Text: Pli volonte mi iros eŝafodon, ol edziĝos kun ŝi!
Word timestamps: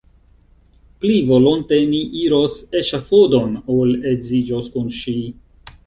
Pli 1.03 1.17
volonte 1.31 1.79
mi 1.91 2.01
iros 2.23 2.57
eŝafodon, 2.83 3.55
ol 3.79 3.97
edziĝos 4.15 4.77
kun 4.79 4.93
ŝi! 5.03 5.17